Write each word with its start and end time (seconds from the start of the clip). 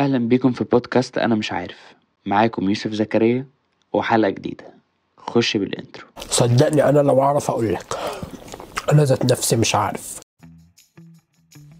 أهلا 0.00 0.18
بيكم 0.18 0.52
في 0.52 0.64
بودكاست 0.64 1.18
أنا 1.18 1.34
مش 1.34 1.52
عارف. 1.52 1.94
معاكم 2.26 2.68
يوسف 2.68 2.92
زكريا 2.92 3.46
وحلقة 3.92 4.30
جديدة. 4.30 4.64
خش 5.18 5.56
بالإنترو. 5.56 6.06
صدقني 6.18 6.88
أنا 6.88 6.98
لو 7.00 7.22
أعرف 7.22 7.50
أقول 7.50 7.72
لك. 7.74 7.96
أنا 8.92 9.04
ذات 9.04 9.32
نفسي 9.32 9.56
مش 9.56 9.74
عارف. 9.74 10.20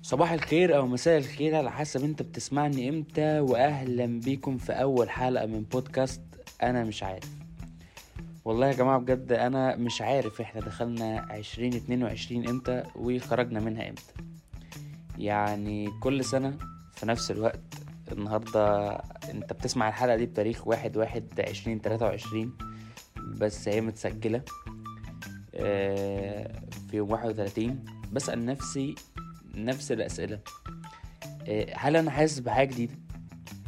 صباح 0.03 0.33
الخير 0.33 0.77
أو 0.77 0.87
مساء 0.87 1.19
الخير 1.19 1.57
على 1.57 1.73
حسب 1.73 2.05
أنت 2.05 2.23
بتسمعني 2.23 2.89
إمتى 2.89 3.41
وأهلا 3.41 4.21
بيكم 4.21 4.59
في 4.59 4.73
أول 4.73 5.11
حلقة 5.11 5.47
من 5.47 5.63
بودكاست 5.63 6.23
أنا 6.63 6.85
مش 6.85 7.03
عارف. 7.03 7.29
والله 8.45 8.67
يا 8.67 8.73
جماعة 8.73 8.99
بجد 8.99 9.33
أنا 9.33 9.77
مش 9.77 10.03
عارف 10.03 10.41
إحنا 10.41 10.61
دخلنا 10.61 11.27
عشرين 11.31 11.75
اتنين 11.75 12.03
وعشرين 12.03 12.49
إمتى 12.49 12.83
وخرجنا 12.97 13.61
منها 13.61 13.89
إمتى. 13.89 14.13
يعني 15.19 15.91
كل 16.01 16.25
سنة 16.25 16.57
في 16.95 17.07
نفس 17.07 17.31
الوقت 17.31 17.61
النهاردة 18.13 18.91
انت 19.31 19.53
بتسمع 19.53 19.89
الحلقة 19.89 20.17
دي 20.17 20.27
بتاريخ 20.27 20.67
واحد 20.67 20.97
واحد 20.97 21.41
عشرين 21.49 21.83
تلاتة 21.83 22.07
وعشرين 22.07 22.53
بس 23.17 23.69
هي 23.69 23.81
متسجلة 23.81 24.43
آه، 25.55 26.61
في 26.91 26.97
يوم 26.97 27.11
واحد 27.11 27.29
وتلاتين 27.29 27.85
بسأل 28.13 28.47
نفسي 28.47 28.95
نفس 29.55 29.93
الأسئلة 29.93 30.41
آه، 31.49 31.67
هل 31.77 31.97
أنا 31.97 32.11
حاسس 32.11 32.39
بحاجة 32.39 32.69
جديدة؟ 32.69 32.95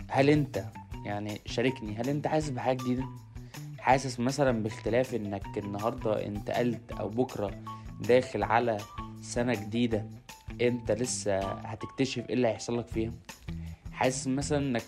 هل 0.08 0.30
أنت 0.30 0.64
يعني 1.04 1.40
شاركني 1.46 1.96
هل 1.96 2.08
أنت 2.08 2.26
حاسس 2.26 2.48
بحاجة 2.48 2.76
جديدة؟ 2.76 3.04
حاسس 3.78 4.20
مثلا 4.20 4.62
باختلاف 4.62 5.14
إنك 5.14 5.58
النهاردة 5.58 6.26
انتقلت 6.26 6.92
أو 6.92 7.08
بكرة 7.08 7.50
داخل 8.00 8.42
على 8.42 8.78
سنة 9.22 9.54
جديدة 9.54 10.06
أنت 10.60 10.90
لسه 10.92 11.38
هتكتشف 11.38 12.28
إيه 12.28 12.34
اللي 12.34 12.48
هيحصل 12.48 12.78
لك 12.78 12.88
فيها؟ 12.88 13.10
حاسس 14.02 14.26
مثلا 14.26 14.58
إنك 14.58 14.82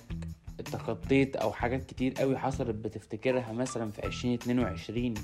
تخطيت 0.64 1.36
أو 1.36 1.52
حاجات 1.52 1.84
كتير 1.84 2.14
قوي 2.14 2.38
حصلت 2.38 2.74
بتفتكرها 2.74 3.52
مثلا 3.52 3.90
في 3.90 4.06
عشرين 4.06 4.34
اتنين 4.34 4.58
وعشرين 4.58 5.14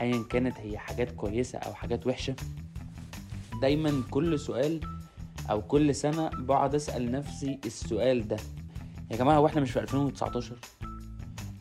ايا 0.00 0.24
كانت 0.30 0.58
هي 0.58 0.78
حاجات 0.78 1.10
كويسة 1.10 1.58
أو 1.58 1.74
حاجات 1.74 2.06
وحشة؟ 2.06 2.36
دايما 3.62 4.02
كل 4.10 4.38
سؤال 4.38 4.80
أو 5.50 5.62
كل 5.62 5.94
سنة 5.94 6.28
بقعد 6.28 6.74
أسأل 6.74 7.12
نفسي 7.12 7.58
السؤال 7.66 8.28
ده. 8.28 8.36
يا 9.10 9.16
جماعة 9.16 9.36
هو 9.36 9.46
إحنا 9.46 9.60
مش 9.60 9.70
في 9.70 9.80
2019 9.80 10.56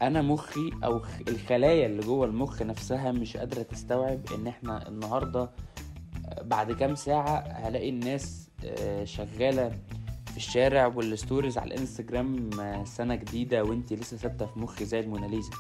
أنا 0.02 0.22
مخي 0.22 0.72
أو 0.84 1.02
الخلايا 1.28 1.86
اللي 1.86 2.02
جوه 2.02 2.26
المخ 2.26 2.62
نفسها 2.62 3.12
مش 3.12 3.38
قادرة 3.38 3.62
تستوعب 3.62 4.20
إن 4.36 4.48
إحنا 4.48 4.88
النهاردة 4.88 5.50
آه، 6.26 6.42
بعد 6.42 6.72
كام 6.72 6.96
ساعة 6.96 7.38
هلاقي 7.40 7.90
الناس 7.90 8.50
آه، 8.66 9.04
شغالة 9.04 9.72
في 10.36 10.42
الشارع 10.42 10.88
والستوريز 10.88 11.58
على 11.58 11.74
الانستجرام 11.74 12.50
آه، 12.60 12.84
سنة 12.84 13.16
جديدة 13.16 13.64
وانتي 13.64 13.96
لسه 13.96 14.18
ثابتة 14.18 14.46
في 14.46 14.60
مخي 14.60 14.86
زي 14.86 15.00
الموناليزا. 15.00 15.52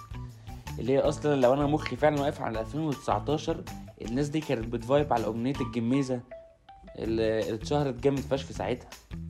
اللي 0.80 0.94
هي 0.94 1.00
أصلا 1.00 1.42
لو 1.42 1.54
أنا 1.54 1.68
مخي 1.68 1.96
فعلا 1.96 2.22
واقف 2.22 2.42
على 2.42 2.60
2019 2.60 3.64
الناس 4.02 4.30
دي 4.30 4.40
كانت 4.40 4.68
بتفايب 4.68 5.14
على 5.14 5.26
أغنية 5.26 5.54
الجميزة 5.62 6.22
اللي 7.00 7.54
اتشهرت 7.54 8.04
جامد 8.04 8.20
فشخ 8.20 8.52
ساعتها 8.52 8.90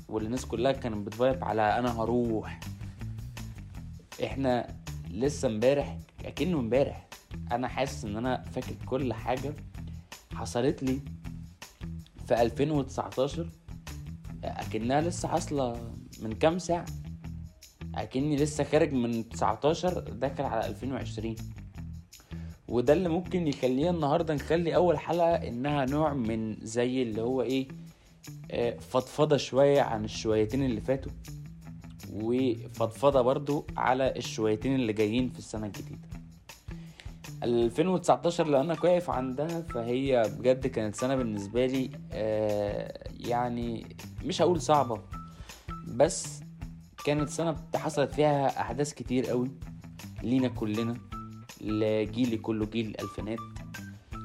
واللي 0.10 0.26
الناس 0.26 0.46
كلها 0.46 0.72
كانت 0.72 1.08
بتفايب 1.08 1.44
على 1.44 1.62
أنا 1.80 2.02
هروح. 2.02 2.60
إحنا 4.24 4.68
لسه 5.12 5.48
امبارح 5.48 5.98
أكنه 6.26 6.60
امبارح 6.60 7.08
أنا 7.52 7.68
حاسس 7.68 8.06
إن 8.06 8.18
أنا 8.18 8.44
فاكر 8.44 8.76
كل 8.86 9.14
حاجة 9.14 9.54
حصلت 10.36 10.84
لي 10.84 11.00
في 12.28 12.42
2019 12.42 13.50
اكنها 14.76 15.02
لسه 15.02 15.28
حاصلة 15.28 15.92
من 16.22 16.32
كام 16.34 16.60
ساعة. 16.60 16.86
أكني 17.96 18.36
لسه 18.36 18.64
خارج 18.64 18.94
من 18.94 19.30
19 19.30 20.00
داخل 20.00 20.44
على 20.44 20.68
2020 20.68 21.36
وده 22.68 22.94
اللي 22.94 23.10
ممكن 23.10 23.48
يخلينا 23.48 23.90
النهارده 23.90 24.34
نخلي 24.34 24.76
أول 24.76 25.00
حلقة 25.00 25.36
إنها 25.36 25.86
نوع 25.86 26.14
من 26.14 26.58
زي 26.62 27.02
اللي 27.02 27.22
هو 27.22 27.42
إيه 27.42 27.68
آه، 28.52 28.78
فضفضة 28.80 29.38
شوية 29.38 29.82
عن 29.82 30.06
الشويتين 30.06 30.66
اللي 30.66 30.82
فاتوا 30.82 31.12
وفضفضة 32.14 33.22
برضو 33.22 33.68
على 33.78 34.14
الشويتين 34.16 34.76
اللي 34.76 34.94
جايين 34.94 35.30
في 35.30 35.40
السنة 35.40 35.66
الجديدة. 35.68 36.08
2019 37.44 38.48
لو 38.48 38.62
أنا 38.62 38.76
واقف 38.84 39.10
عندها 39.10 39.62
فهي 39.62 40.24
بجد 40.40 40.68
كانت 40.68 40.96
سنة 40.96 41.16
بالنسبة 41.16 41.66
لي 41.66 41.90
آه، 42.12 43.04
يعني 43.20 43.86
مش 44.26 44.42
هقول 44.42 44.62
صعبة 44.62 45.02
بس 45.88 46.40
كانت 47.06 47.30
سنة 47.30 47.56
حصلت 47.76 48.14
فيها 48.14 48.62
أحداث 48.62 48.94
كتير 48.94 49.26
قوي 49.28 49.52
لينا 50.24 50.48
كلنا 50.48 50.98
لجيلي 51.62 52.38
كله 52.38 52.66
جيل 52.66 52.88
الألفينات. 52.88 53.40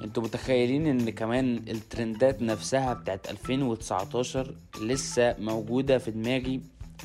أنتوا 0.04 0.22
متخيلين 0.22 0.86
إن 0.86 1.10
كمان 1.10 1.56
الترندات 1.56 2.42
نفسها 2.42 2.94
بتاعت 2.94 3.30
2019 3.30 4.54
لسه 4.82 5.34
موجودة 5.38 5.98
في 5.98 6.10
دماغي 6.10 6.60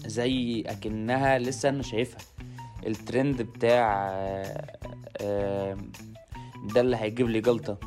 زي 0.05 0.61
أكنها 0.67 1.39
لسه 1.39 1.69
أنا 1.69 1.83
شايفها؟ 1.83 2.21
الترند 2.87 3.41
بتاع 3.41 4.09
آه، 5.21 5.77
ده 6.73 6.81
اللي 6.81 6.97
هيجيب 6.97 7.29
لي 7.29 7.41
جلطة. 7.41 7.77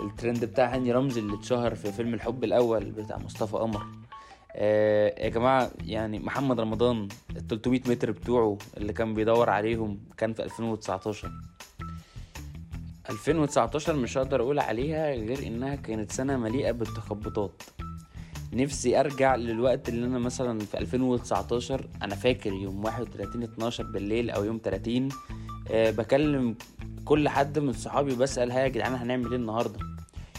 الترند 0.00 0.44
بتاع 0.44 0.74
هاني 0.74 0.92
رمزي 0.92 1.20
اللي 1.20 1.34
اتشهر 1.34 1.74
في 1.74 1.92
فيلم 1.92 2.14
الحب 2.14 2.44
الأول 2.44 2.84
بتاع 2.84 3.18
مصطفى 3.18 3.56
قمر. 3.56 3.86
آه 4.58 5.24
يا 5.24 5.28
جماعة 5.28 5.70
يعني 5.84 6.18
محمد 6.18 6.60
رمضان 6.60 7.08
ال 7.36 7.46
300 7.48 7.80
متر 7.86 8.10
بتوعه 8.10 8.58
اللي 8.76 8.92
كان 8.92 9.14
بيدور 9.14 9.50
عليهم 9.50 9.98
كان 10.16 10.32
في 10.32 10.44
2019 10.44 11.30
2019 13.10 13.96
مش 13.96 14.18
هقدر 14.18 14.40
أقول 14.42 14.58
عليها 14.58 15.14
غير 15.14 15.46
إنها 15.46 15.74
كانت 15.74 16.12
سنة 16.12 16.36
مليئة 16.36 16.70
بالتخبطات. 16.72 17.62
نفسي 18.52 19.00
أرجع 19.00 19.36
للوقت 19.36 19.88
اللي 19.88 20.06
أنا 20.06 20.18
مثلا 20.18 20.58
في 20.58 20.78
2019 20.78 21.88
أنا 22.02 22.14
فاكر 22.14 22.52
يوم 22.52 22.84
31 22.84 23.42
12 23.42 23.84
بالليل 23.84 24.30
أو 24.30 24.44
يوم 24.44 24.60
30 24.64 25.08
أه 25.70 25.90
بكلم 25.90 26.54
كل 27.04 27.28
حد 27.28 27.58
من 27.58 27.72
صحابي 27.72 28.14
بسأل 28.14 28.50
ها 28.52 28.60
يا 28.60 28.68
جدعان 28.68 28.94
هنعمل 28.94 29.26
إيه 29.30 29.36
النهارده؟ 29.36 29.78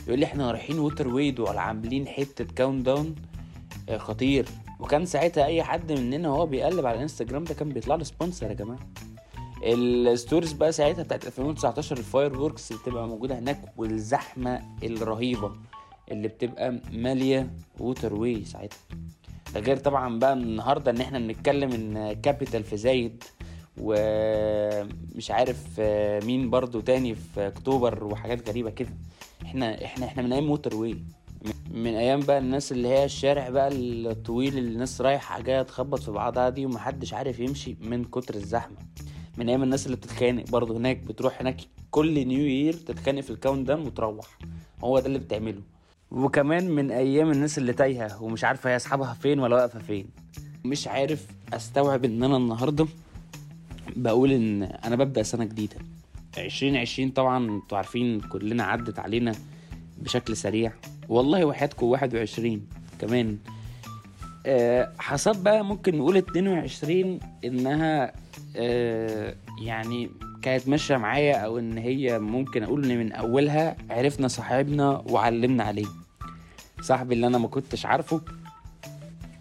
يقول 0.08 0.20
لي 0.20 0.26
إحنا 0.26 0.52
رايحين 0.52 0.80
ووتر 0.80 1.08
واي 1.08 1.40
ولا 1.40 1.62
عاملين 1.62 2.08
حتة 2.08 2.46
countdown 2.56 3.16
خطير. 3.98 4.46
وكان 4.80 5.06
ساعتها 5.06 5.46
أي 5.46 5.64
حد 5.64 5.92
مننا 5.92 6.30
وهو 6.30 6.46
بيقلب 6.46 6.86
على 6.86 6.96
الإنستجرام 6.96 7.44
ده 7.44 7.54
كان 7.54 7.70
بيطلع 7.70 7.96
له 7.96 8.04
sponsor 8.04 8.48
يا 8.50 8.54
جماعة. 8.54 8.80
ال 9.64 9.75
stories 9.75 10.54
بقى 10.54 10.72
ساعتها 10.72 11.04
بتاعت 11.04 11.26
2019 11.28 11.98
ال 11.98 12.40
fireworks 12.40 12.74
بتبقى 12.74 13.08
موجودة 13.08 13.40
هناك 13.40 13.74
والزحمة 13.78 14.62
الرهيبة 14.84 15.52
اللي 16.12 16.28
بتبقى 16.28 16.80
مالية 16.92 17.52
ووتر 17.80 18.14
واي 18.14 18.46
ساعتها. 18.46 18.78
ده 19.54 19.60
غير 19.60 19.78
طبعا 19.78 20.20
بقى 20.20 20.34
النهارده 20.34 20.92
إن 20.92 21.02
إحنا 21.02 21.20
بنتكلم 21.20 21.72
إن 21.72 22.14
كابيتال 22.22 22.64
في 22.64 22.78
زايد 22.78 23.24
ومش 23.82 25.32
عارف 25.32 25.58
آه، 25.80 26.20
مين 26.20 26.50
برضو 26.50 26.80
تاني 26.80 27.16
في 27.16 27.48
أكتوبر 27.48 28.04
وحاجات 28.04 28.50
غريبة 28.50 28.70
كده. 28.70 28.90
إحنا 29.44 29.86
إحنا 29.86 30.06
إحنا 30.06 30.22
من 30.24 30.34
أيام 30.34 30.50
ووتر 30.50 30.76
واي 30.76 30.98
من 31.84 31.96
أيام 31.96 32.20
بقى 32.20 32.38
الناس 32.38 32.72
اللي 32.72 32.88
هي 32.88 33.06
الشارع 33.06 33.50
بقى 33.50 33.70
الطويل 33.72 34.58
اللي 34.58 34.70
الناس 34.72 35.02
رايحة 35.02 35.42
جاية 35.42 35.62
تخبط 35.62 36.00
في 36.00 36.12
بعضها 36.12 36.50
دي 36.50 36.66
ومحدش 36.66 37.14
عارف 37.14 37.40
يمشي 37.40 37.76
من 37.82 38.04
كتر 38.04 38.36
الزحمة. 38.36 38.78
من 39.38 39.50
أيام 39.50 39.64
الناس 39.64 39.86
اللي 39.86 39.98
بتتخانق 39.98 40.50
برضه 40.50 40.78
هناك 40.78 40.98
بتروح 40.98 41.42
هناك 41.42 41.58
كل 41.92 42.28
New 42.28 42.46
Year 42.46 42.74
تتخانق 42.74 43.22
في 43.22 43.30
ال 43.30 43.68
countdown 43.68 43.86
وتروح. 43.86 44.38
هو 44.84 45.00
ده 45.00 45.06
اللي 45.06 45.20
بتعمله. 45.20 45.62
وكمان 46.12 46.72
من 46.72 46.92
أيام 46.92 47.32
الناس 47.32 47.58
اللي 47.58 47.74
تايهة 47.74 48.24
ومش 48.24 48.44
عارفة 48.44 48.70
هي 48.70 48.76
أصحابها 48.76 49.14
فين 49.14 49.40
ولا 49.40 49.56
واقفة 49.56 49.80
فين. 49.80 50.10
مش 50.66 50.88
عارف 50.88 51.26
أستوعب 51.54 52.06
إن 52.06 52.24
أنا 52.24 52.38
النهارده 52.38 52.88
بقول 53.96 54.32
إن 54.32 54.64
أنا 54.64 54.96
ببدأ 54.96 55.24
سنة 55.24 55.46
جديدة. 55.46 55.76
عشرين 56.38 56.76
عشرين 56.78 57.10
طبعا 57.10 57.50
أنتوا 57.50 57.78
عارفين 57.78 58.20
كلنا 58.22 58.64
عدت 58.64 59.00
علينا 59.00 59.36
بشكل 59.98 60.38
سريع. 60.38 60.72
والله 61.10 61.46
وحياتكم 61.46 61.86
واحد 61.86 62.16
وعشرين 62.16 62.68
كمان. 63.02 63.38
آه، 64.46 64.92
حسب 65.00 65.44
بقى 65.44 65.66
ممكن 65.66 65.98
نقول 65.98 66.18
اتنين 66.18 66.48
وعشرين 66.48 67.20
إنها 67.46 68.14
آه، 68.56 69.36
يعني 69.62 70.10
كانت 70.42 70.68
ماشية 70.68 70.98
معايا 70.98 71.36
أو 71.36 71.60
إن 71.60 71.78
هي 71.78 72.20
ممكن 72.20 72.64
أقول 72.64 72.92
إن 72.92 72.98
من 73.00 73.12
أولها 73.12 73.78
عرفنا 73.90 74.28
صاحبنا 74.28 75.04
وعلمنا 75.10 75.64
عليه. 75.64 75.86
صاحبي 76.82 77.14
اللي 77.16 77.28
أنا 77.28 77.38
ما 77.38 77.48
كنتش 77.48 77.86
عارفه 77.86 78.22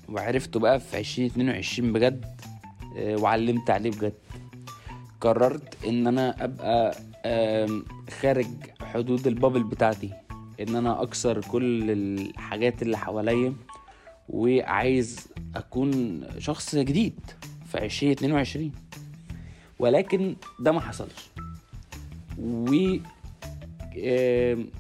وعرفته 0.09 0.61
بقى 0.61 0.81
في 0.81 0.97
عشرين 0.97 1.31
اتنين 1.31 1.49
وعشرين 1.49 1.93
بجد 1.93 2.25
آه، 2.97 3.17
وعلمت 3.17 3.71
عليه 3.71 3.91
بجد. 3.91 4.13
قررت 5.21 5.85
إن 5.87 6.07
أنا 6.07 6.45
أبقى 6.45 6.97
خارج 8.21 8.47
حدود 8.83 9.27
البابل 9.27 9.63
بتاعتي. 9.63 10.11
إن 10.61 10.77
أنا 10.77 11.03
أكسر 11.03 11.41
كل 11.41 11.91
الحاجات 11.91 12.83
اللي 12.83 12.99
حواليا 12.99 13.55
وعايز 14.29 15.29
أكون 15.57 16.25
شخص 16.39 16.77
جديد 16.77 17.21
في 17.67 17.79
2022 17.85 18.73
ولكن 19.79 20.37
ده 20.61 20.73
ما 20.73 20.81
حصلش. 20.81 21.31
و 22.39 22.97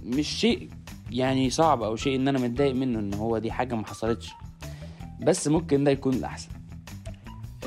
مش 0.04 0.28
شيء 0.28 0.70
يعني 1.10 1.50
صعب 1.50 1.82
أو 1.82 1.96
شيء 1.96 2.16
إن 2.16 2.28
أنا 2.28 2.38
متضايق 2.38 2.74
منه 2.74 2.98
إن 2.98 3.14
هو 3.14 3.38
دي 3.38 3.52
حاجة 3.52 3.74
ما 3.74 3.86
حصلتش. 3.86 4.32
بس 5.20 5.48
ممكن 5.48 5.84
ده 5.84 5.90
يكون 5.90 6.14
الأحسن. 6.14 6.48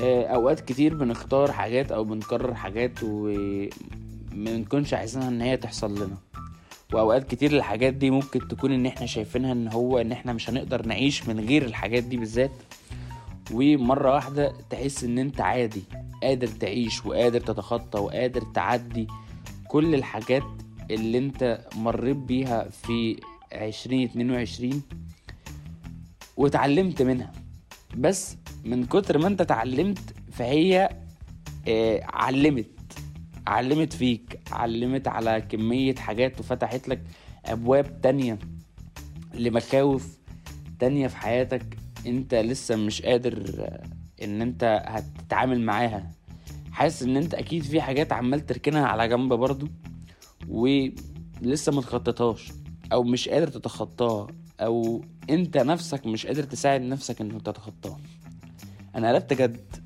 آه، 0.02 0.26
أوقات 0.26 0.60
كتير 0.60 0.94
بنختار 0.94 1.52
حاجات 1.52 1.92
أو 1.92 2.04
بنكرر 2.04 2.54
حاجات 2.54 2.92
وما 3.02 3.68
بنكونش 4.32 4.94
عايزينها 4.94 5.28
إن 5.28 5.40
هي 5.40 5.56
تحصل 5.56 5.94
لنا. 5.94 6.16
وأوقات 6.92 7.30
كتير 7.30 7.52
الحاجات 7.52 7.94
دي 7.94 8.10
ممكن 8.10 8.48
تكون 8.48 8.72
إن 8.72 8.86
إحنا 8.86 9.06
شايفينها 9.06 9.52
إن 9.52 9.68
هو 9.68 9.98
إن 9.98 10.12
إحنا 10.12 10.32
مش 10.32 10.50
هنقدر 10.50 10.86
نعيش 10.86 11.28
من 11.28 11.40
غير 11.40 11.64
الحاجات 11.64 12.02
دي 12.02 12.16
بالذات. 12.16 12.50
ومرة 13.52 14.14
واحدة 14.14 14.52
تحس 14.70 15.04
إن 15.04 15.18
أنت 15.18 15.40
عادي 15.40 15.82
قادر 16.22 16.46
تعيش 16.46 17.06
وقادر 17.06 17.40
تتخطى 17.40 17.98
وقادر 18.00 18.42
تعدي 18.54 19.06
كل 19.68 19.94
الحاجات 19.94 20.42
اللي 20.90 21.18
أنت 21.18 21.64
مريت 21.76 22.16
بيها 22.16 22.68
في 22.68 23.20
عشرين 23.52 24.08
اتنين 24.08 24.30
وعشرين 24.30 24.82
واتعلمت 26.36 27.02
منها. 27.02 27.32
بس 27.96 28.36
من 28.64 28.84
كتر 28.86 29.18
ما 29.18 29.28
أنت 29.28 29.40
اتعلمت 29.40 30.14
فهي 30.32 30.88
آه، 31.68 32.00
علمت. 32.04 32.66
علمت 33.46 33.92
فيك 33.92 34.40
علمت 34.52 35.08
على 35.08 35.40
كمية 35.40 35.94
حاجات 35.94 36.40
وفتحت 36.40 36.88
لك 36.88 37.02
أبواب 37.46 38.00
تانية 38.00 38.38
لمخاوف 39.34 40.18
تانية 40.78 41.06
في 41.08 41.16
حياتك 41.16 41.76
أنت 42.06 42.34
لسه 42.34 42.76
مش 42.76 43.02
قادر 43.02 43.68
إن 44.22 44.42
أنت 44.42 44.82
هتتعامل 44.86 45.60
معاها. 45.60 46.10
حاسس 46.72 47.02
إن 47.02 47.16
أنت 47.16 47.34
أكيد 47.34 47.62
في 47.62 47.80
حاجات 47.80 48.12
عمال 48.12 48.46
تركنها 48.46 48.86
على 48.86 49.08
جنب 49.08 49.32
برضو 49.32 49.68
ولسه 50.48 51.72
ما 51.72 51.80
تخططهاش 51.80 52.52
أو 52.92 53.02
مش 53.02 53.28
قادر 53.28 53.48
تتخطاها 53.48 54.26
أو 54.60 55.04
أنت 55.30 55.56
نفسك 55.56 56.06
مش 56.06 56.26
قادر 56.26 56.42
تساعد 56.42 56.80
نفسك 56.80 57.20
انك 57.20 57.42
تتخطاها. 57.42 58.00
أنا 58.94 59.08
قلبت 59.08 59.32
جد 59.32 59.76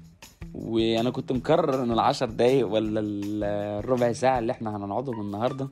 وأنا 0.55 1.11
كنت 1.11 1.33
مكرر 1.33 1.83
إن 1.83 1.93
العشر 1.93 2.27
دقايق 2.31 2.69
ولا 2.69 3.01
ال- 3.01 3.45
الربع 3.85 4.13
ساعة 4.13 4.39
اللي 4.39 4.53
إحنا 4.53 4.77
هنقعدهم 4.77 5.21
النهاردة 5.21 5.69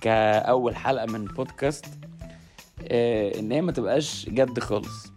كأول 0.00 0.76
حلقة 0.76 1.06
من 1.06 1.24
بودكاست 1.24 1.84
آه، 2.88 3.38
إن 3.38 3.52
هي 3.52 3.62
ما 3.62 3.72
تبقاش 3.72 4.28
جد 4.28 4.58
خالص. 4.58 5.12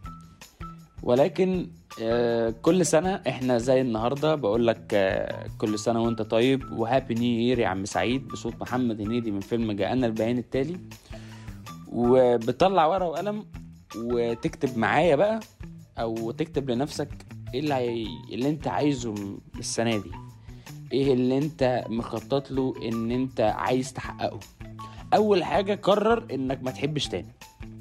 ولكن 1.04 1.68
آه، 2.02 2.54
كل 2.62 2.86
سنة 2.86 3.22
إحنا 3.28 3.58
زي 3.58 3.81
النهاردة 3.81 4.36
بقول 4.36 4.68
لك 4.68 4.94
آه، 4.94 5.48
كل 5.58 5.80
سنة 5.80 6.02
وأنت 6.04 6.22
طيب 6.22 6.72
وهابي 6.72 7.14
نيو 7.14 7.40
يير 7.40 7.60
يا 7.60 7.68
عم 7.68 7.86
سعيد 7.86 8.28
بصوت 8.28 8.62
محمد 8.62 9.02
هنيدي 9.02 9.31
من 9.31 9.40
فيلم 9.40 9.72
جاءنا 9.72 10.08
البيان 10.08 10.38
التالي. 10.38 10.78
وبتطلع 11.92 12.86
ورقة 12.86 13.08
وقلم 13.10 13.46
وتكتب 13.98 14.78
معايا 14.78 15.16
بقى 15.16 15.40
أو 16.00 16.31
تكتب 16.31 16.70
لنفسك 16.70 17.10
إيه 17.54 17.60
اللي, 17.60 17.74
هي... 17.74 18.08
اللي 18.34 18.50
انت 18.50 18.68
عايزه 18.68 19.16
السنة 19.60 19.98
دي؟ 19.98 20.12
إيه 20.94 21.14
اللي 21.14 21.38
انت 21.38 21.86
مخطط 21.90 22.52
له 22.52 22.74
ان 22.86 23.12
انت 23.12 23.42
عايز 23.42 23.94
تحققه؟ 23.94 24.40
اول 25.14 25.44
حاجة 25.44 25.76
قرر 25.76 26.26
انك 26.34 26.64
ما 26.64 26.72
تحبش 26.72 27.08
تاني. 27.08 27.28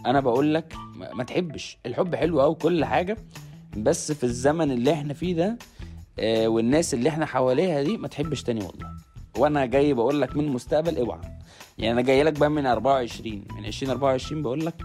أنا 0.06 0.20
بقول 0.20 0.54
لك 0.54 0.74
ما 1.14 1.24
تحبش. 1.24 1.78
الحب 1.86 2.14
حلو 2.14 2.40
قوي 2.40 2.54
كل 2.54 2.84
حاجة 2.84 3.16
بس 3.76 4.12
في 4.12 4.24
الزمن 4.24 4.70
اللي 4.70 4.92
إحنا 4.92 5.14
فيه 5.14 5.34
ده 5.34 5.58
آه، 6.18 6.48
والناس 6.48 6.94
اللي 6.94 7.08
إحنا 7.08 7.26
حواليها 7.26 7.82
دي 7.82 7.96
ما 7.96 8.08
تحبش 8.08 8.42
تاني 8.42 8.64
والله. 8.64 8.90
وأنا 9.38 9.66
جاي 9.66 9.94
بقول 9.94 10.20
لك 10.20 10.36
من 10.36 10.44
المستقبل 10.44 10.96
اوعى. 10.98 11.20
يعني 11.78 11.92
أنا 11.92 12.02
جاي 12.02 12.22
لك 12.22 12.32
بقى 12.38 12.50
من 12.50 12.66
24 12.66 13.44
من 13.56 13.64
2024 13.64 14.42
بقول 14.42 14.66
لك 14.66 14.82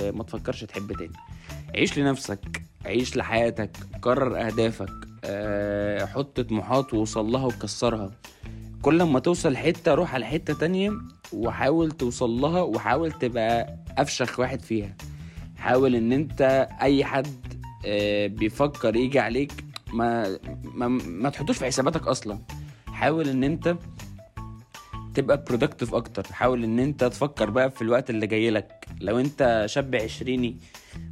آه، 0.00 0.10
ما 0.10 0.22
تفكرش 0.24 0.64
تحب 0.64 0.92
تاني. 0.92 1.12
عيش 1.74 1.98
لنفسك. 1.98 2.62
عيش 2.86 3.16
لحياتك 3.16 3.70
قرر 4.02 4.46
أهدافك 4.46 4.90
آه، 5.24 6.04
حط 6.06 6.40
طموحات 6.40 6.94
ووصل 6.94 7.26
لها 7.32 7.46
وكسرها. 7.46 8.10
كل 8.82 9.02
ما 9.02 9.18
توصل 9.18 9.56
حتة 9.56 9.94
روح 9.94 10.14
على 10.14 10.26
حتة 10.26 10.54
تانية 10.54 10.92
وحاول 11.32 11.90
توصل 11.90 12.30
لها 12.30 12.62
وحاول 12.62 13.12
تبقى 13.12 13.76
أفشخ 13.98 14.40
واحد 14.40 14.60
فيها. 14.62 14.96
حاول 15.56 15.94
إن 15.94 16.12
أنت 16.12 16.68
أي 16.82 17.04
حد 17.04 17.54
آه، 17.86 18.26
بيفكر 18.26 18.96
يجي 18.96 19.18
عليك 19.18 19.52
ما 19.92 20.38
ما, 20.64 20.88
ما 20.88 21.30
تحطوش 21.30 21.58
في 21.58 21.64
حساباتك 21.66 22.06
أصلا. 22.08 22.38
حاول 22.86 23.28
إن 23.28 23.44
أنت 23.44 23.76
تبقى 25.14 25.44
productive 25.48 25.94
أكتر. 25.94 26.26
حاول 26.32 26.64
إن 26.64 26.78
أنت 26.78 27.04
تفكر 27.04 27.50
بقى 27.50 27.70
في 27.70 27.82
الوقت 27.82 28.10
اللي 28.10 28.26
جاي 28.26 28.50
لك. 28.50 28.86
لو 29.00 29.18
أنت 29.18 29.62
شاب 29.68 29.94
عشريني 29.96 30.56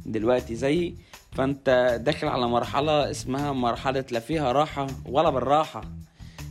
دلوقتي 0.05 0.55
زيي 0.55 0.95
فانت 1.35 1.99
داخل 2.05 2.27
على 2.27 2.47
مرحلة 2.47 3.11
اسمها 3.11 3.51
مرحلة 3.51 4.05
لا 4.11 4.19
فيها 4.19 4.51
راحة 4.51 4.87
ولا 5.05 5.29
بالراحة. 5.29 5.81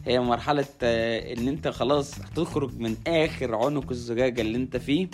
هي 0.06 0.20
مرحلة 0.20 0.66
آه، 0.82 1.32
إن 1.34 1.48
أنت 1.48 1.69
خلاص 1.69 2.20
هتخرج 2.20 2.78
من 2.78 2.96
آخر 3.06 3.54
عنق 3.54 3.90
الزجاجة 3.90 4.40
اللي 4.40 4.56
أنت 4.58 4.76
فيه 4.76 5.08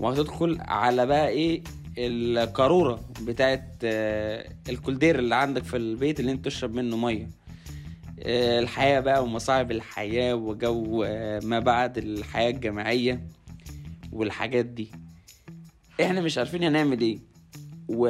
وهتدخل 0.00 0.58
على 0.60 1.06
بقى 1.06 1.28
إيه؟ 1.28 1.62
القارورة 1.98 3.00
بتاعت 3.22 3.68
آه، 3.84 4.52
الكولدير 4.68 5.18
اللي 5.18 5.34
عندك 5.34 5.64
في 5.64 5.76
البيت 5.76 6.20
اللي 6.20 6.32
أنت 6.32 6.44
تشرب 6.44 6.74
منه 6.74 6.96
مية. 6.96 7.28
آه، 8.22 8.58
الحياة 8.60 9.00
بقى 9.00 9.22
ومصاعب 9.24 9.70
الحياة 9.70 10.34
وجو 10.34 11.04
ما 11.42 11.58
بعد 11.58 11.98
الحياة 11.98 12.50
الجامعية 12.50 13.26
والحاجات 14.12 14.64
دي. 14.66 14.90
إحنا 16.02 16.20
مش 16.20 16.38
عارفين 16.38 16.64
هنعمل 16.64 17.00
إيه. 17.00 17.31
و... 17.88 18.06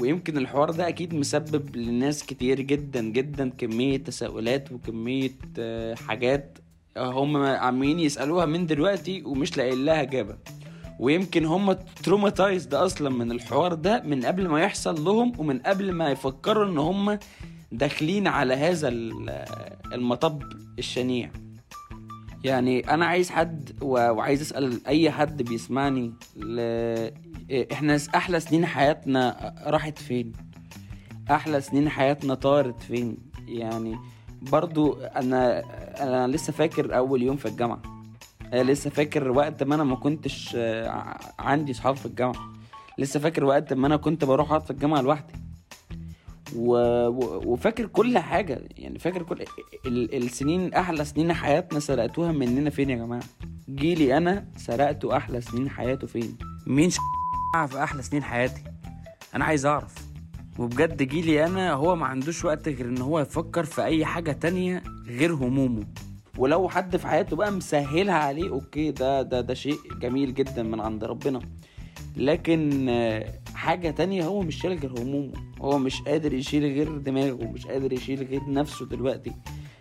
ويمكن 0.00 0.36
الحوار 0.38 0.70
ده 0.70 0.88
أكيد 0.88 1.14
مسبب 1.14 1.76
لناس 1.76 2.22
كتير 2.26 2.60
جدا 2.60 3.02
جدا 3.02 3.48
كمية 3.58 3.96
تساؤلات 3.96 4.72
وكمية 4.72 5.30
آه، 5.58 5.94
حاجات 5.94 6.58
هم 6.96 7.36
عمالين 7.36 7.98
يسألوها 8.00 8.46
من 8.46 8.66
دلوقتي 8.66 9.22
ومش 9.22 9.56
لاقيين 9.56 9.84
لها 9.84 10.02
إجابة 10.02 10.36
ويمكن 11.00 11.44
هم 11.44 11.72
تروماتايزد 12.04 12.74
أصلا 12.74 13.10
من 13.10 13.32
الحوار 13.32 13.74
ده 13.74 14.02
من 14.02 14.24
قبل 14.24 14.48
ما 14.48 14.60
يحصل 14.60 15.04
لهم 15.04 15.32
ومن 15.38 15.58
قبل 15.58 15.92
ما 15.92 16.10
يفكروا 16.10 16.64
إن 16.66 16.78
هم 16.78 17.18
داخلين 17.72 18.26
على 18.26 18.54
هذا 18.54 18.88
ال- 18.88 19.44
المطب 19.92 20.42
الشنيع 20.78 21.30
يعني 22.44 22.90
أنا 22.94 23.06
عايز 23.06 23.30
حد 23.30 23.70
وعايز 23.82 24.40
أسأل 24.40 24.86
أي 24.86 25.10
حد 25.10 25.42
بيسمعني. 25.42 26.12
إحنا 27.50 27.98
س- 27.98 28.08
أحلى 28.08 28.40
سنين 28.40 28.66
حياتنا 28.66 29.54
راحت 29.66 29.98
فين؟ 29.98 30.32
أحلى 31.30 31.60
سنين 31.60 31.88
حياتنا 31.88 32.34
طارت 32.34 32.80
فين؟ 32.82 33.16
يعني 33.48 33.96
برضو 34.42 34.92
أنا 34.92 35.62
أنا 36.02 36.26
لسه 36.36 36.52
فاكر 36.52 36.96
أول 36.96 37.22
يوم 37.22 37.36
في 37.36 37.46
الجامعة. 37.48 37.82
أنا 38.52 38.62
لسه 38.62 38.90
فاكر 38.90 39.30
وقت 39.30 39.62
ما 39.62 39.74
أنا 39.74 39.84
ما 39.84 39.96
كنتش 39.96 40.52
آه، 40.56 41.18
عندي 41.38 41.72
صحاب 41.72 41.96
في 41.96 42.06
الجامعة. 42.06 42.52
لسه 42.98 43.20
فاكر 43.20 43.44
وقت 43.44 43.72
ما 43.72 43.86
أنا 43.86 43.96
كنت 43.96 44.24
بروح 44.24 44.48
أقعد 44.50 44.62
في 44.64 44.70
الجامعة 44.70 45.00
لوحدي. 45.00 45.32
و... 46.56 46.76
وفاكر 47.52 47.86
كل 47.86 48.18
حاجة. 48.18 48.60
يعني 48.76 48.98
فاكر 48.98 49.22
كل 49.22 49.44
ال... 49.86 50.14
السنين 50.24 50.74
أحلى 50.74 51.04
سنين 51.04 51.32
حياتنا 51.32 51.80
سرقتوها 51.80 52.32
مننا 52.32 52.70
فين 52.70 52.90
يا 52.90 52.96
جماعة؟ 52.96 53.22
جيلي 53.70 54.16
أنا 54.16 54.46
سرقته 54.56 55.16
أحلى 55.16 55.40
سنين 55.40 55.70
حياته 55.70 56.06
فين؟ 56.06 56.36
مين 56.66 56.90
ش... 56.90 56.96
في 57.64 57.82
أحلى 57.82 58.02
سنين 58.02 58.22
حياتي. 58.22 58.62
أنا 59.34 59.44
عايز 59.44 59.66
أعرف. 59.66 59.94
وبجد 60.58 61.02
جيلي 61.02 61.46
أنا 61.46 61.72
هو 61.72 61.96
ما 61.96 62.06
عندوش 62.06 62.44
وقت 62.44 62.68
غير 62.68 62.86
إن 62.86 62.98
هو 62.98 63.20
يفكر 63.20 63.64
في 63.64 63.84
أي 63.84 64.04
حاجة 64.04 64.32
تانية 64.32 64.82
غير 65.06 65.34
همومه. 65.34 65.84
ولو 66.38 66.68
حد 66.68 66.96
في 66.96 67.06
حياته 67.06 67.36
بقى 67.36 67.52
مسهلها 67.52 68.14
عليه 68.14 68.50
أوكي 68.50 68.90
ده 68.90 69.22
ده 69.22 69.40
ده 69.40 69.54
شيء 69.54 69.78
جميل 70.00 70.34
جدا 70.34 70.62
من 70.62 70.80
عند 70.80 71.04
ربنا. 71.04 71.40
لكن 72.16 72.90
حاجة 73.54 73.90
تانية 73.90 74.24
هو 74.24 74.40
مش 74.42 74.56
شايل 74.60 74.78
غير 74.78 75.00
همومه. 75.02 75.32
هو 75.60 75.78
مش 75.78 76.02
قادر 76.02 76.34
يشيل 76.34 76.62
غير 76.62 76.98
دماغه 76.98 77.44
مش 77.44 77.66
قادر 77.66 77.92
يشيل 77.92 78.22
غير 78.22 78.40
نفسه 78.48 78.86
دلوقتي. 78.86 79.32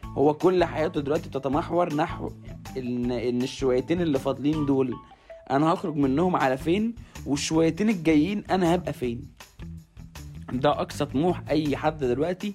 هو 0.06 0.34
كل 0.34 0.64
حياته 0.64 1.02
دلوقتي 1.02 1.30
بتتمحور 1.30 1.94
نحو 1.96 2.32
إن 2.78 3.12
إن 3.12 3.42
الشويتين 3.42 4.02
اللي 4.02 4.20
فاضلين 4.20 4.66
دول 4.66 4.94
أنا 5.52 5.74
هخرج 5.74 5.96
منهم 5.96 6.36
على 6.36 6.58
فين؟ 6.58 6.96
والشويتين 7.26 7.90
الجايين 7.90 8.44
أنا 8.50 8.76
هبقى 8.76 8.94
فين؟ 8.94 9.28
ده 10.54 10.70
أقصى 10.70 11.06
طموح 11.06 11.42
أي 11.50 11.78
حد 11.78 11.98
دلوقتي 12.04 12.54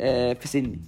آه، 0.00 0.32
في 0.32 0.48
سني. 0.48 0.78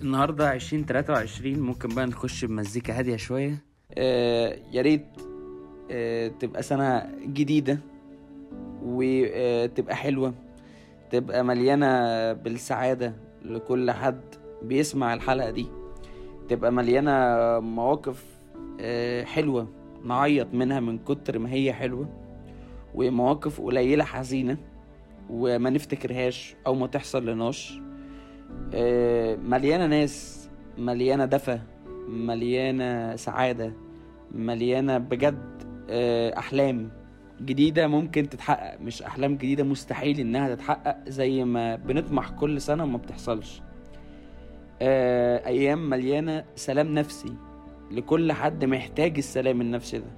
النهارده 0.00 0.48
عشرين 0.50 0.86
تلاتة 0.86 1.12
وعشرين 1.12 1.60
ممكن 1.60 1.88
بقى 1.88 2.06
نخش 2.06 2.44
بمزيكا 2.44 2.98
هادية 2.98 3.16
شوية. 3.16 3.58
آه، 3.94 4.58
يا 4.72 4.82
ريت 4.82 5.06
آه، 5.90 6.28
تبقى 6.28 6.62
سنة 6.62 7.10
جديدة 7.26 7.78
وتبقى 8.82 9.96
حلوة 9.96 10.34
تبقى 11.10 11.44
مليانة 11.44 12.32
بالسعادة 12.32 13.14
لكل 13.44 13.90
حد 13.90 14.20
بيسمع 14.62 15.14
الحلقة 15.14 15.50
دي 15.50 15.66
تبقى 16.48 16.72
مليانة 16.72 17.10
مواقف 17.60 18.24
حلوة. 19.24 19.68
نعيط 20.04 20.54
منها 20.54 20.80
من 20.80 20.98
كتر 20.98 21.38
ما 21.38 21.52
هي 21.52 21.72
حلوة. 21.72 22.08
ومواقف 22.94 23.60
قليلة 23.60 24.04
حزينة 24.04 24.56
وما 25.30 25.70
نفتكرهاش 25.70 26.56
أو 26.66 26.74
ما 26.74 26.86
تحصل 26.86 27.26
لناش 27.26 27.80
آه، 28.74 29.36
مليانة 29.36 29.86
ناس 29.86 30.48
مليانة 30.78 31.24
دفى 31.24 31.58
مليانة 32.08 33.16
سعادة 33.16 33.72
مليانة 34.32 34.98
بجد 34.98 35.62
آه، 35.90 36.38
أحلام 36.38 36.90
جديدة 37.40 37.86
ممكن 37.86 38.28
تتحقق. 38.28 38.80
مش 38.80 39.02
أحلام 39.02 39.36
جديدة 39.36 39.64
مستحيل 39.64 40.20
إنها 40.20 40.54
تتحقق 40.54 41.08
زي 41.08 41.44
ما 41.44 41.76
بنطمح 41.76 42.30
كل 42.30 42.60
سنة 42.60 42.84
وما 42.84 42.98
بتحصلش. 42.98 43.62
آه، 44.82 45.46
أيام 45.46 45.90
مليانة 45.90 46.44
سلام 46.54 46.94
نفسي. 46.94 47.34
لكل 47.90 48.32
حد 48.32 48.64
محتاج 48.64 49.16
السلام 49.18 49.60
النفسي 49.60 49.98
ده. 49.98 50.10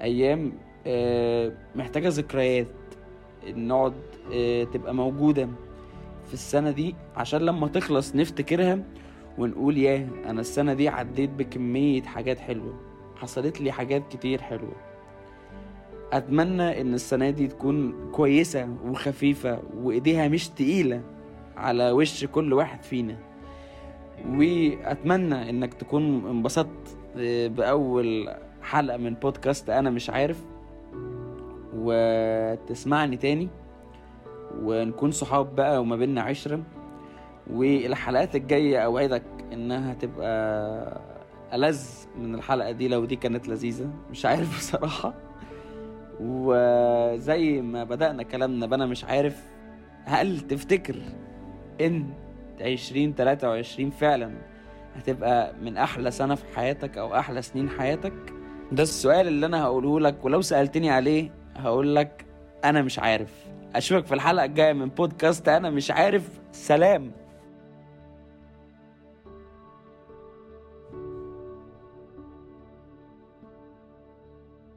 أيام 0.00 0.52
آه، 0.86 1.52
محتاجة 1.76 2.08
ذكريات. 2.08 2.66
نقعد 3.48 3.92
آه، 4.32 4.64
تبقى 4.64 4.94
موجودة 4.94 5.48
في 6.26 6.34
السنة 6.34 6.70
دي 6.70 6.94
عشان 7.16 7.40
لما 7.40 7.68
تخلص 7.68 8.16
نفتكرها 8.16 8.78
ونقول 9.38 9.78
ياه 9.78 10.06
أنا 10.26 10.40
السنة 10.40 10.74
دي 10.74 10.88
عديت 10.88 11.30
بكمية 11.30 12.02
حاجات 12.02 12.38
حلوة. 12.38 12.74
حصلت 13.16 13.60
لي 13.60 13.72
حاجات 13.72 14.02
كتير 14.12 14.42
حلوة. 14.42 14.76
أتمنى 16.12 16.80
إن 16.80 16.94
السنة 16.94 17.30
دي 17.30 17.48
تكون 17.48 17.94
كويسة 18.12 18.68
وخفيفة 18.84 19.62
وإيديها 19.76 20.28
مش 20.28 20.48
تقيلة 20.48 21.02
على 21.56 21.90
وش 21.90 22.24
كل 22.24 22.52
واحد 22.52 22.82
فينا. 22.82 23.16
وأتمنى 24.26 25.50
إنك 25.50 25.74
تكون 25.74 26.26
انبسطت 26.30 26.96
بأول 27.56 28.30
حلقة 28.62 28.96
من 28.96 29.14
بودكاست 29.14 29.70
أنا 29.70 29.90
مش 29.90 30.10
عارف. 30.10 30.42
وتسمعني 31.74 33.16
تاني 33.16 33.48
ونكون 34.62 35.10
صحاب 35.10 35.56
بقى 35.56 35.80
وما 35.80 35.96
بيننا 35.96 36.20
عشرة. 36.22 36.60
والحلقات 37.50 38.36
الجاية 38.36 38.78
أوعدك 38.78 39.22
إنها 39.52 39.94
تبقى 39.94 41.00
ألذ 41.54 41.80
من 42.18 42.34
الحلقة 42.34 42.70
دي 42.70 42.88
لو 42.88 43.04
دي 43.04 43.16
كانت 43.16 43.48
لذيذة. 43.48 43.90
مش 44.10 44.26
عارف 44.26 44.56
بصراحة. 44.58 45.14
وزي 46.20 47.60
ما 47.60 47.84
بدأنا 47.84 48.22
كلامنا 48.22 48.66
بأنا 48.66 48.86
مش 48.86 49.04
عارف 49.04 49.42
هل 50.04 50.40
تفتكر 50.40 50.96
إن 51.80 52.06
عشرين 52.62 53.14
تلاتة 53.14 53.48
وعشرين 53.48 53.90
فعلا 53.90 54.30
هتبقى 54.96 55.54
من 55.62 55.76
أحلى 55.76 56.10
سنة 56.10 56.34
في 56.34 56.44
حياتك 56.56 56.98
أو 56.98 57.14
أحلى 57.18 57.42
سنين 57.42 57.70
حياتك. 57.70 58.12
ده 58.72 58.82
السؤال 58.82 59.28
اللي 59.28 59.46
أنا 59.46 59.62
هقوله 59.64 60.00
لك 60.00 60.24
ولو 60.24 60.40
سألتني 60.42 60.90
عليه 60.90 61.30
هقول 61.56 61.96
لك 61.96 62.24
أنا 62.64 62.82
مش 62.82 62.98
عارف. 62.98 63.32
أشوفك 63.76 64.06
في 64.06 64.14
الحلقة 64.14 64.44
الجاية 64.44 64.72
من 64.72 64.88
بودكاست 64.88 65.48
أنا 65.48 65.70
مش 65.70 65.90
عارف. 65.90 66.28
سلام. 66.52 67.12